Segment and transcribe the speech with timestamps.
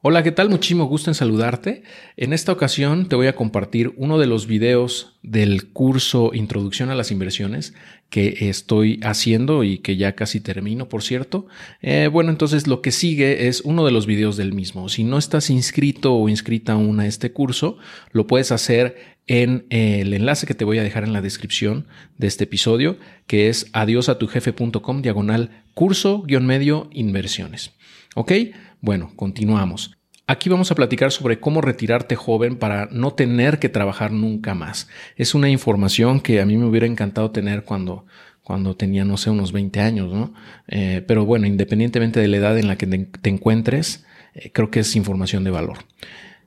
[0.00, 0.48] Hola, ¿qué tal?
[0.48, 1.82] Muchísimo gusto en saludarte.
[2.16, 6.94] En esta ocasión te voy a compartir uno de los videos del curso Introducción a
[6.94, 7.74] las Inversiones
[8.08, 11.48] que estoy haciendo y que ya casi termino, por cierto.
[11.82, 14.88] Eh, bueno, entonces lo que sigue es uno de los videos del mismo.
[14.88, 17.78] Si no estás inscrito o inscrita aún a este curso,
[18.12, 21.86] lo puedes hacer en el enlace que te voy a dejar en la descripción
[22.16, 27.72] de este episodio, que es adiosatujefe.com diagonal curso-medio inversiones.
[28.16, 28.32] ¿Ok?
[28.80, 29.92] Bueno, continuamos.
[30.26, 34.88] Aquí vamos a platicar sobre cómo retirarte joven para no tener que trabajar nunca más.
[35.16, 38.04] Es una información que a mí me hubiera encantado tener cuando,
[38.42, 40.34] cuando tenía, no sé, unos 20 años, ¿no?
[40.68, 44.04] Eh, pero bueno, independientemente de la edad en la que te, encuentres,
[44.34, 45.78] eh, creo que es información de valor.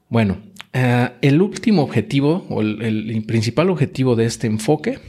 [0.10, 0.38] Bueno,
[0.74, 5.00] eh, el último objetivo o el principal objetivo de este enfoque,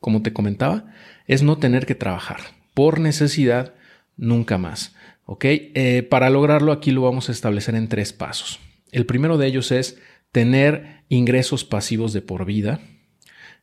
[0.00, 0.92] como te comentaba,
[1.26, 2.38] es no tener que trabajar
[2.74, 3.74] por necesidad
[4.16, 4.94] nunca más.
[5.24, 5.44] ¿Ok?
[5.44, 8.60] Eh, para lograrlo aquí lo vamos a establecer en tres pasos.
[8.92, 9.98] El primero de ellos es
[10.32, 12.80] tener ingresos pasivos de por vida.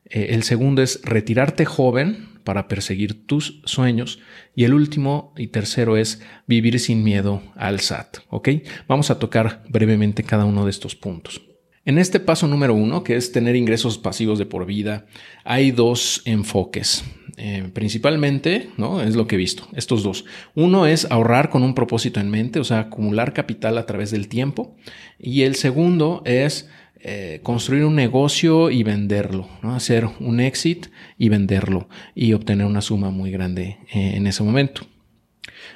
[0.05, 4.19] Eh, el segundo es retirarte joven para perseguir tus sueños.
[4.55, 8.19] Y el último y tercero es vivir sin miedo al SAT.
[8.29, 8.49] ¿Ok?
[8.87, 11.41] Vamos a tocar brevemente cada uno de estos puntos.
[11.83, 15.05] En este paso número uno, que es tener ingresos pasivos de por vida,
[15.43, 17.03] hay dos enfoques.
[17.37, 19.01] Eh, principalmente, ¿no?
[19.01, 20.23] Es lo que he visto, estos dos.
[20.55, 24.29] Uno es ahorrar con un propósito en mente, o sea, acumular capital a través del
[24.29, 24.75] tiempo.
[25.19, 26.69] Y el segundo es
[27.07, 29.75] eh, construir un negocio y venderlo, ¿no?
[29.75, 30.87] Hacer un exit
[31.19, 34.87] y venderlo y obtener una suma muy grande eh, en ese momento.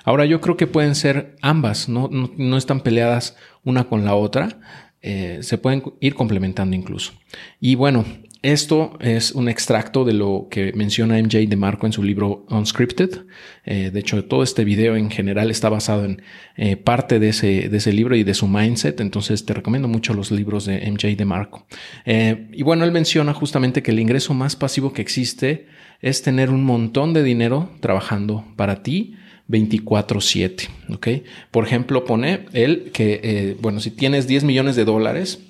[0.03, 4.59] Ahora yo creo que pueden ser ambas, no, no, están peleadas una con la otra,
[5.01, 7.13] se pueden ir complementando incluso.
[7.59, 8.05] Y bueno,
[8.41, 13.25] esto es un extracto de lo que menciona MJ de Marco en su libro Unscripted.
[13.65, 16.21] Eh, de hecho, todo este video en general está basado en
[16.55, 19.01] eh, parte de ese, de ese, libro y de su mindset.
[19.01, 21.65] Entonces, te recomiendo mucho los libros de MJ de Marco.
[22.05, 25.67] Eh, y bueno, él menciona justamente que el ingreso más pasivo que existe
[26.01, 29.15] es tener un montón de dinero trabajando para ti
[29.49, 30.69] 24/7.
[30.93, 31.07] ¿ok?
[31.51, 35.48] Por ejemplo, pone él que, bueno, si tienes 10 millones de dólares,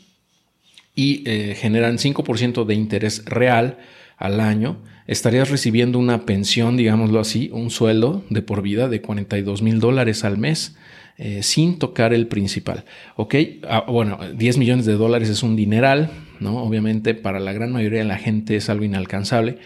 [0.96, 3.78] y eh, generan 5% de interés real
[4.18, 4.78] al año,
[5.08, 10.24] estarías recibiendo una pensión, digámoslo así, un sueldo de por vida de 42 mil dólares
[10.24, 10.76] al mes.
[11.22, 12.86] Eh, sin tocar el principal.
[13.18, 13.36] ¿Ok?
[13.68, 16.64] Ah, bueno, 10 millones de dólares es un dineral, ¿no?
[16.64, 19.58] Obviamente para la gran mayoría de la gente es algo inalcanzable,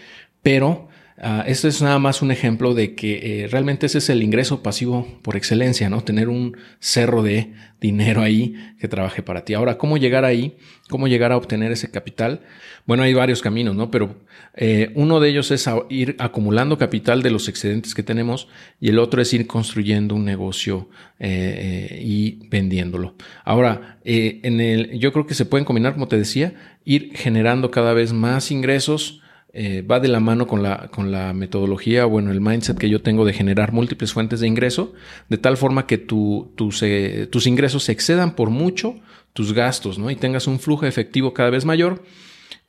[0.42, 4.20] pero Uh, esto es nada más un ejemplo de que eh, realmente ese es el
[4.20, 6.02] ingreso pasivo por excelencia, ¿no?
[6.02, 9.54] Tener un cerro de dinero ahí que trabaje para ti.
[9.54, 10.56] Ahora, ¿cómo llegar ahí?
[10.88, 12.40] ¿Cómo llegar a obtener ese capital?
[12.84, 13.92] Bueno, hay varios caminos, ¿no?
[13.92, 14.16] Pero
[14.56, 18.48] eh, uno de ellos es ir acumulando capital de los excedentes que tenemos
[18.80, 20.88] y el otro es ir construyendo un negocio
[21.20, 23.14] eh, y vendiéndolo.
[23.44, 26.54] Ahora, en el, yo creo que se pueden combinar, como te decía,
[26.84, 29.20] ir generando cada vez más ingresos
[29.56, 33.02] eh, va de la mano con la, con la metodología, bueno, el mindset que yo
[33.02, 34.94] tengo de generar múltiples fuentes de ingreso,
[35.28, 38.96] de tal forma que tu, tus, eh, tus ingresos excedan por mucho
[39.32, 40.10] tus gastos, ¿no?
[40.10, 42.02] Y tengas un flujo efectivo cada vez mayor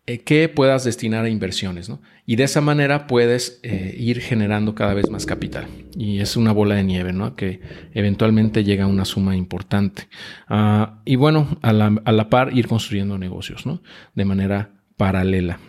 [0.06, 2.03] eh, que puedas destinar a inversiones, ¿no?
[2.28, 5.68] Y de esa manera puedes ir generando cada vez más capital.
[5.97, 7.35] Y es una bola de nieve, ¿no?
[7.35, 7.62] Que
[7.95, 10.07] eventualmente llega a una suma importante.
[10.47, 13.81] Ah, y bueno, a la, a la par ir construyendo negocios, ¿no?
[14.16, 15.59] De manera paralela.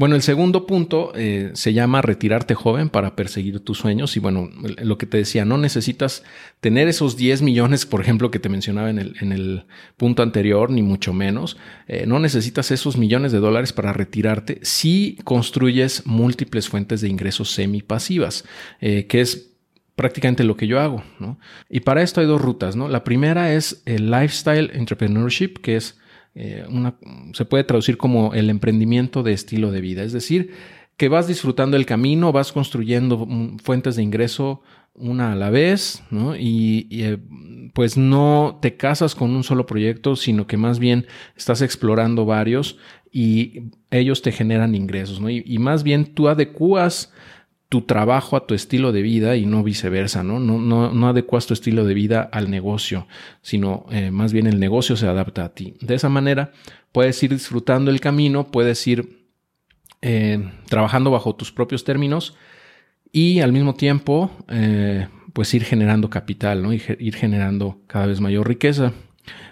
[0.00, 4.16] Bueno, el segundo punto eh, se llama retirarte joven para perseguir tus sueños.
[4.16, 4.48] Y bueno,
[4.82, 6.22] lo que te decía, no necesitas
[6.60, 9.66] tener esos 10 millones, por ejemplo, que te mencionaba en el, en el
[9.98, 11.58] punto anterior, ni mucho menos.
[11.86, 17.50] Eh, no necesitas esos millones de dólares para retirarte si construyes múltiples fuentes de ingresos
[17.50, 18.46] semipasivas,
[18.80, 19.50] eh, que es
[19.96, 21.04] prácticamente lo que yo hago.
[21.18, 21.38] ¿no?
[21.68, 22.74] Y para esto hay dos rutas.
[22.74, 22.88] ¿no?
[22.88, 25.98] La primera es el lifestyle entrepreneurship, que es
[26.34, 26.64] eh,
[27.32, 30.52] se puede traducir como el emprendimiento de estilo de vida, es decir,
[30.96, 33.26] que vas disfrutando el camino, vas construyendo
[33.62, 34.60] fuentes de ingreso
[34.94, 36.36] una a la vez, ¿no?
[36.36, 37.18] Y, eh,
[37.72, 41.06] pues no te casas con un solo proyecto, sino que más bien
[41.36, 42.78] estás explorando varios
[43.12, 45.30] y ellos te generan ingresos, ¿no?
[45.30, 47.12] y más bien tú adecuas
[47.70, 50.40] tu trabajo a tu estilo de vida y no viceversa, ¿no?
[50.40, 53.06] No, no, no adecuas tu estilo de vida al negocio,
[53.42, 55.74] sino eh, más bien el negocio se adapta a ti.
[55.80, 56.50] De esa manera
[56.90, 59.28] puedes ir disfrutando el camino, puedes ir
[60.02, 62.34] eh, trabajando bajo tus propios términos
[63.12, 66.72] y al mismo tiempo eh, pues ir generando capital, ¿no?
[66.72, 68.92] Ir generando cada vez mayor riqueza.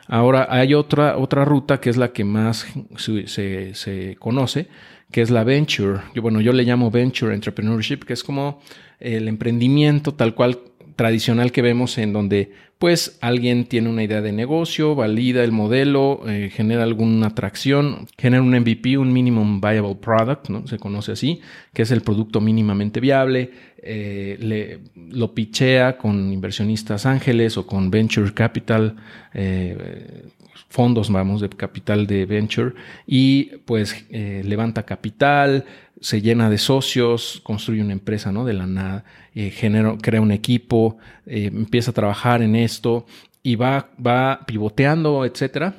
[0.07, 2.67] Ahora hay otra, otra ruta que es la que más
[2.97, 4.69] se, se conoce,
[5.11, 6.01] que es la venture.
[6.15, 8.61] Yo, bueno, yo le llamo venture entrepreneurship, que es como
[9.01, 10.59] el emprendimiento tal cual
[10.97, 16.23] tradicional que vemos en donde pues alguien tiene una idea de negocio, valida el modelo,
[16.29, 20.67] eh, genera alguna atracción, genera un MVP, un Minimum Viable Product, ¿no?
[20.67, 21.41] se conoce así,
[21.73, 23.51] que es el producto mínimamente viable,
[23.88, 28.96] eh, lo pichea con inversionistas ángeles o con venture capital,
[29.35, 30.26] eh,
[30.69, 32.75] fondos, vamos, de capital de venture,
[33.06, 35.64] y pues levanta capital,
[36.00, 38.44] se llena de socios, construye una empresa ¿no?
[38.44, 39.05] de la nada,
[39.35, 39.52] eh,
[40.00, 43.06] crea un equipo, eh, empieza a trabajar en esto
[43.43, 45.75] y va, va pivoteando, etcétera.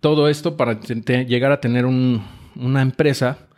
[0.00, 3.49] Todo esto para llegar a tener una empresa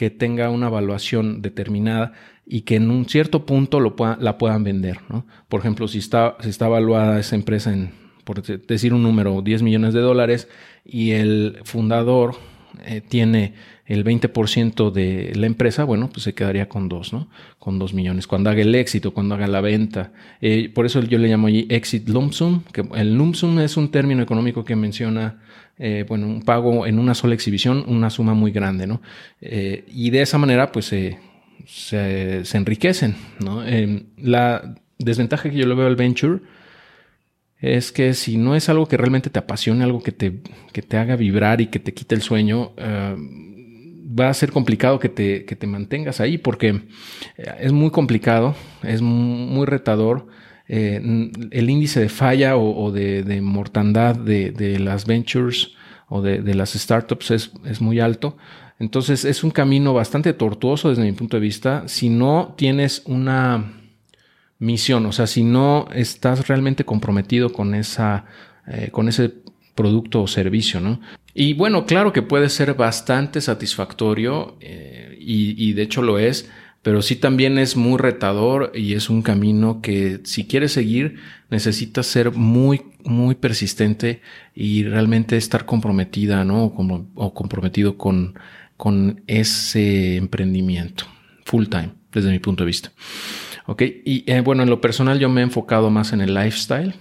[0.00, 2.14] que tenga una evaluación determinada
[2.46, 5.00] y que en un cierto punto lo la puedan vender.
[5.10, 5.26] ¿no?
[5.50, 7.90] Por ejemplo, si está, si está evaluada esa empresa en,
[8.24, 10.48] por decir un número, 10 millones de dólares
[10.86, 12.36] y el fundador
[12.86, 13.52] eh, tiene
[13.84, 17.28] el 20% de la empresa, bueno, pues se quedaría con dos, ¿no?
[17.58, 18.26] Con dos millones.
[18.26, 20.12] Cuando haga el éxito, cuando haga la venta.
[20.40, 23.76] Eh, por eso yo le llamo allí exit lump sum, que el lump sum es
[23.76, 25.42] un término económico que menciona,
[25.80, 29.02] eh, bueno, un pago en una sola exhibición, una suma muy grande, ¿no?
[29.40, 31.18] Eh, y de esa manera, pues se,
[31.66, 33.64] se, enriquecen, ¿no?
[34.16, 36.40] la desventaja que yo le veo al venture
[37.58, 40.40] es que si no es algo que realmente te apasione, algo que te,
[40.72, 42.72] que te haga vibrar y que te quite el sueño,
[44.18, 46.68] va a ser complicado que te, te mantengas ahí porque
[47.36, 50.26] eh, es muy complicado, es muy retador.
[50.72, 51.02] Eh,
[51.50, 55.72] el índice de falla o, de, mortandad de, las ventures
[56.08, 58.36] o de, las startups es, muy alto.
[58.78, 63.80] Entonces es un camino bastante tortuoso desde mi punto de vista si no tienes una
[64.60, 68.26] misión, o sea, si no estás realmente comprometido con, esa,
[68.68, 69.32] eh, con ese
[69.74, 71.00] producto o servicio, ¿no?
[71.34, 76.48] Y bueno, claro que puede ser bastante satisfactorio eh, y, de hecho lo es,
[76.82, 81.16] pero sí también es muy retador y es un camino que si quieres seguir
[81.50, 84.22] necesitas ser muy, muy persistente
[84.54, 86.64] y realmente estar comprometida, ¿no?
[87.14, 88.34] O, comprometido con,
[88.76, 91.04] con ese emprendimiento
[91.44, 92.92] full time, desde mi punto de vista.
[93.66, 96.94] Ok, y eh, bueno, en lo personal yo me he enfocado más en el lifestyle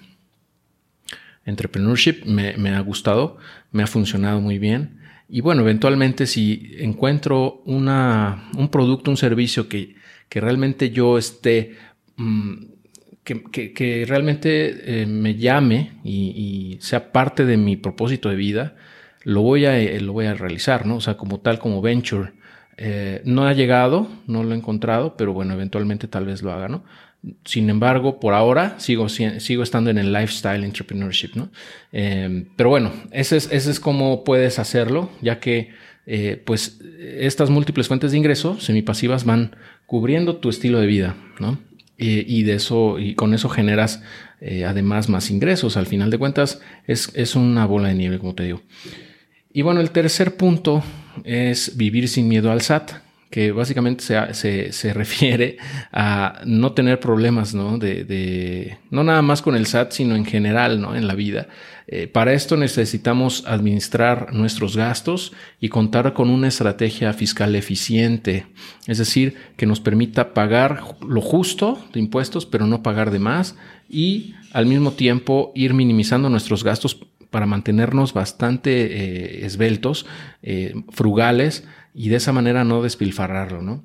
[1.49, 3.37] entrepreneurship me, ha gustado,
[3.71, 4.98] me ha funcionado muy bien.
[5.29, 9.95] Y bueno, eventualmente si encuentro una, un producto, un servicio que,
[10.27, 11.75] que realmente yo esté,
[12.17, 12.53] mm,
[13.23, 18.75] que, realmente eh, me llame y, sea parte de mi propósito de vida,
[19.23, 20.95] lo voy a, eh, lo voy a realizar, ¿no?
[20.95, 22.31] O sea, como tal, como venture.
[22.77, 26.69] Eh, no ha llegado, no lo he encontrado, pero bueno, eventualmente tal vez lo haga,
[26.69, 26.85] ¿no?
[27.43, 31.49] Sin embargo, por ahora sigo, sigo estando en el lifestyle entrepreneurship, ¿no?
[31.91, 35.69] Em, pero bueno, ese es, ese es cómo puedes hacerlo, ya que
[36.05, 36.79] eh, pues
[37.19, 39.55] estas múltiples fuentes de ingreso semipasivas van
[39.85, 41.59] cubriendo tu estilo de vida, ¿no?
[42.01, 44.01] y de eso, y con eso generas
[44.41, 45.75] eh, además más ingresos.
[45.77, 48.61] Al final de cuentas, es, es una bola de nieve, como te digo.
[49.51, 50.83] Y bueno, el tercer punto
[51.23, 52.91] es vivir sin miedo al SAT
[53.29, 55.57] que básicamente se, se, refiere
[55.91, 57.77] a no tener problemas, ¿no?
[57.77, 60.95] De, no nada más con el SAT, sino en general, ¿no?
[60.95, 61.47] En la vida.
[61.87, 68.45] Eh, para esto necesitamos administrar nuestros gastos y contar con una estrategia fiscal eficiente,
[68.85, 73.55] es decir, que nos permita pagar lo justo de impuestos, pero no pagar de más
[73.89, 80.05] y al mismo tiempo ir minimizando nuestros gastos para mantenernos bastante eh, esbeltos,
[80.41, 83.83] eh, frugales, y de esa manera no despilfarrarlo, ¿no?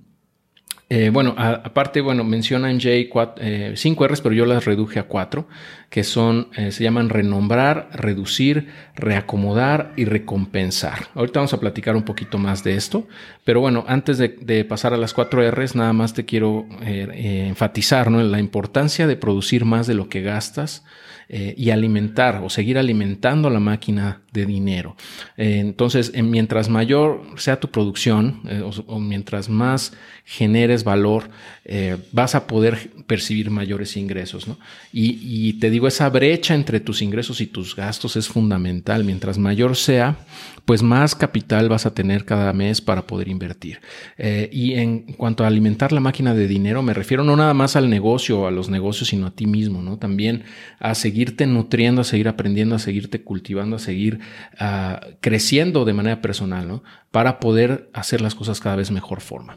[0.90, 5.48] Eh, bueno, aparte, bueno, menciona en J 5 R's, pero yo las reduje a 4,
[5.88, 11.08] que son, eh, se llaman renombrar, reducir, reacomodar y recompensar.
[11.14, 13.08] Ahorita vamos a platicar un poquito más de esto,
[13.44, 18.10] pero bueno, antes de, pasar a las 4 R's, nada más te quiero eh, enfatizar
[18.10, 18.22] ¿no?
[18.22, 20.84] la importancia de producir más de lo que gastas,
[21.28, 24.94] eh, y alimentar o seguir alimentando la máquina de dinero.
[25.38, 29.94] Eh, entonces, mientras mayor sea tu producción eh, o, mientras más
[30.26, 31.30] generes valor,
[32.12, 34.46] vas a poder percibir mayores ingresos.
[34.92, 39.04] y, te digo, esa brecha entre tus ingresos y tus gastos es fundamental.
[39.04, 40.16] Mientras mayor sea,
[40.66, 43.80] pues más capital vas a tener cada mes para poder invertir.
[44.50, 47.88] y en cuanto a alimentar la máquina de dinero, me refiero no nada más al
[47.88, 49.98] negocio o a los negocios, sino a ti mismo, ¿no?
[49.98, 50.44] También
[50.78, 54.18] a seguir seguirte nutriendo, a seguir aprendiendo, a seguirte cultivando, a seguir
[54.58, 56.82] ah, creciendo de manera personal, ¿no?
[57.12, 59.56] Para poder hacer las cosas cada vez mejor forma.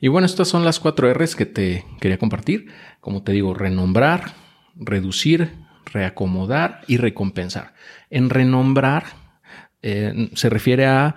[0.00, 2.68] Y bueno, estas son las cuatro R's que te quería compartir.
[3.00, 4.34] Como te digo, renombrar,
[4.76, 5.50] reducir,
[5.92, 7.74] reacomodar y recompensar.
[8.08, 9.06] En renombrar
[9.82, 11.16] eh, se refiere a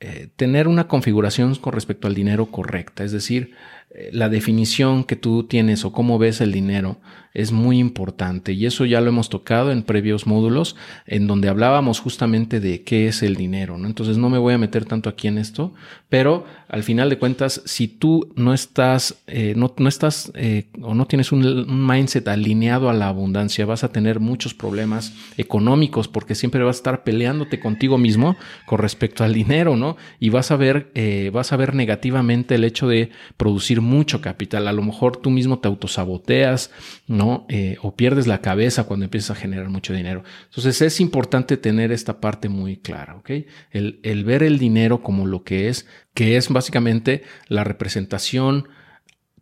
[0.00, 3.54] eh, tener una configuración con respecto al dinero correcta, es decir,
[3.90, 7.00] eh, la definición que tú tienes o cómo ves el dinero
[7.36, 10.74] es muy importante y eso ya lo hemos tocado en previos módulos
[11.06, 13.86] en donde hablábamos justamente de qué es el dinero, ¿no?
[13.86, 15.74] Entonces no me voy a meter tanto aquí en esto,
[16.08, 20.94] pero al final de cuentas, si tú no estás, eh, no, no, estás eh, o
[20.94, 26.08] no tienes un, un, mindset alineado a la abundancia, vas a tener muchos problemas económicos
[26.08, 29.98] porque siempre vas a estar peleándote contigo mismo con respecto al dinero, ¿no?
[30.18, 34.68] Y vas a ver, eh, vas a ver negativamente el hecho de producir mucho capital.
[34.68, 36.70] A lo mejor tú mismo te autosaboteas,
[37.06, 37.25] ¿no?
[37.48, 40.22] Eh, o pierdes la cabeza cuando empiezas a generar mucho dinero.
[40.46, 43.30] Entonces es importante tener esta parte muy clara, ¿ok?
[43.70, 48.68] El, el ver el dinero como lo que es, que es básicamente la representación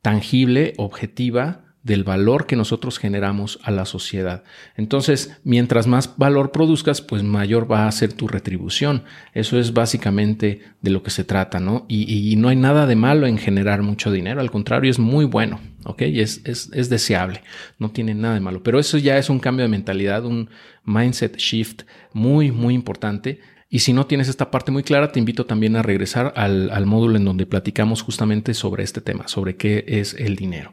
[0.03, 4.43] tangible, objetiva del valor que nosotros generamos a la sociedad.
[4.75, 9.05] Entonces, mientras más valor produzcas, pues mayor va a ser tu retribución.
[9.35, 11.85] Eso es básicamente de lo que se trata, ¿no?
[11.87, 15.61] Y, no hay nada de malo en generar mucho dinero, al contrario, es muy bueno,
[15.85, 16.03] ¿ok?
[16.03, 17.43] Y es, es, es deseable,
[17.79, 18.63] no tiene nada de malo.
[18.63, 20.49] Pero eso ya es un cambio de mentalidad, un
[20.85, 23.41] mindset shift muy, muy importante
[23.75, 27.17] y si no tienes esta parte muy clara, te invito también a regresar al, módulo
[27.17, 30.73] en donde platicamos justamente sobre este tema, sobre qué es el dinero.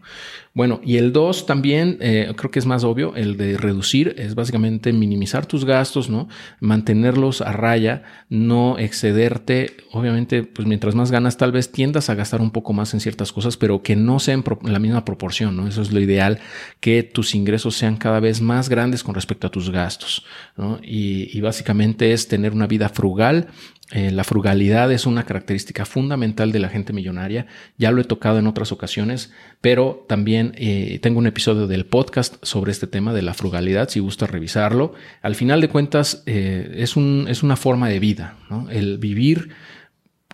[0.53, 4.35] Bueno, y el 2 también, eh, creo que es más obvio, el de reducir, es
[4.35, 6.27] básicamente minimizar tus gastos, ¿no?
[6.59, 9.77] Mantenerlos a raya, no excederte.
[9.93, 13.31] Obviamente, pues mientras más ganas, tal vez tiendas a gastar un poco más en ciertas
[13.31, 15.67] cosas, pero que no sean en la misma proporción, ¿no?
[15.67, 16.39] Eso es lo ideal,
[16.81, 20.25] que tus ingresos sean cada vez más grandes con respecto a tus gastos,
[20.57, 20.79] ¿no?
[20.83, 23.47] Y, y básicamente es tener una vida frugal
[23.91, 27.47] eh, la frugalidad es una característica fundamental de la gente millonaria.
[27.77, 32.35] Ya lo he tocado en otras ocasiones, pero también eh, tengo un episodio del podcast
[32.41, 34.93] sobre este tema de la frugalidad, si gusta revisarlo.
[35.21, 38.37] Al final de cuentas, eh, es, un, es, una forma de vida,
[38.69, 39.49] el vivir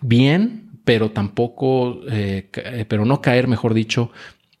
[0.02, 2.00] bien, pero tampoco,
[2.88, 4.10] pero no caer, mejor dicho,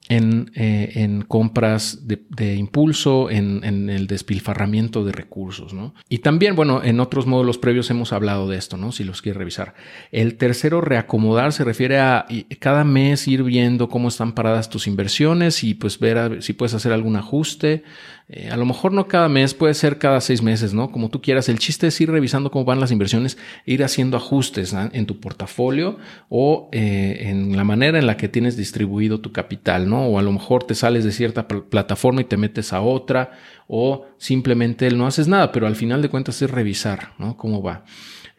[0.08, 5.94] en, eh, en compras de, impulso, en, el despilfarramiento de recursos, ¿no?
[6.08, 8.92] Y también, bueno, en otros módulos previos hemos hablado de esto, ¿no?
[8.92, 9.74] Si los quiere revisar.
[10.10, 12.26] El tercero, reacomodar, se refiere a
[12.58, 16.92] cada mes ir viendo cómo están paradas tus inversiones y pues ver si puedes hacer
[16.92, 17.84] algún ajuste.
[18.30, 20.90] Eh, a lo mejor no cada mes, puede ser cada seis meses, ¿no?
[20.90, 21.48] Como tú quieras.
[21.48, 25.96] El chiste es ir revisando cómo van las inversiones, ir haciendo ajustes en tu portafolio
[26.28, 30.06] o eh, en la manera en la que tienes distribuido tu capital, ¿no?
[30.06, 33.32] O a lo mejor te sales de cierta plataforma y te metes a otra
[33.66, 37.36] o simplemente no haces nada, pero al final de cuentas es revisar, ¿no?
[37.38, 37.84] Cómo va.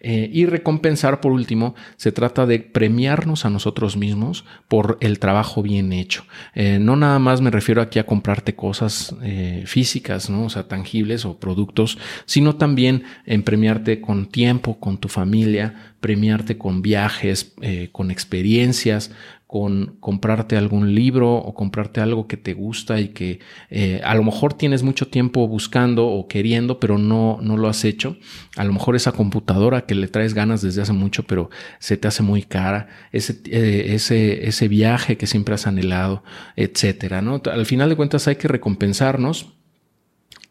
[0.02, 5.62] Eh, y recompensar, por último, se trata de premiarnos a nosotros mismos por el trabajo
[5.62, 6.24] bien hecho.
[6.56, 10.46] Eh, no nada más me refiero aquí a comprarte cosas eh, físicas, ¿no?
[10.46, 16.58] o sea, tangibles o productos, sino también en premiarte con tiempo, con tu familia, premiarte
[16.58, 17.54] con viajes,
[17.92, 19.12] con experiencias,
[19.50, 23.40] con comprarte algún libro o comprarte algo que te gusta y que
[23.72, 27.84] eh, a lo mejor tienes mucho tiempo buscando o queriendo, pero no, no lo has
[27.84, 28.16] hecho.
[28.58, 32.08] A lo mejor esa computadora que le traes ganas desde hace mucho, pero se te
[32.08, 32.90] hace muy cara.
[33.12, 36.24] Ese, eh, ese, ese viaje que siempre has anhelado,
[36.56, 37.42] etcétera, ¿no?
[37.52, 39.59] Al final de cuentas hay que recompensarnos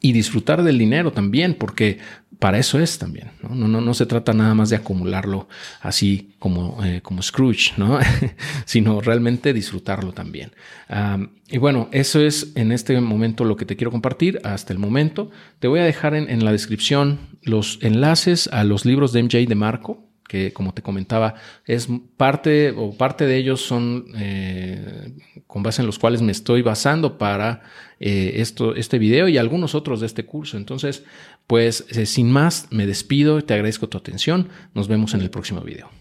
[0.00, 1.98] y disfrutar del dinero también, porque
[2.38, 3.32] para eso es también.
[3.42, 5.48] No, no, no, se trata nada más de acumularlo
[5.80, 7.98] así como, eh, como Scrooge, ¿no?
[8.64, 10.52] sino realmente disfrutarlo también.
[11.50, 15.30] y bueno, eso es en este momento lo que te quiero compartir hasta el momento.
[15.58, 19.54] Te voy a dejar en la descripción los enlaces a los libros de MJ de
[19.54, 25.12] Marco que como te comentaba, es parte o parte de ellos son eh,
[25.48, 27.62] con base en los cuales me estoy basando para
[27.98, 30.56] eh, esto, este video y algunos otros de este curso.
[30.56, 31.02] Entonces,
[31.48, 34.48] pues eh, sin más, me despido te agradezco tu atención.
[34.74, 35.97] Nos vemos en el próximo video.